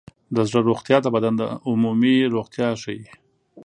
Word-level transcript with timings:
د 0.35 0.37
زړه 0.49 0.59
روغتیا 0.69 0.97
د 1.01 1.07
بدن 1.15 1.35
عمومي 1.69 2.17
روغتیا 2.35 2.69
ښيي. 2.81 3.05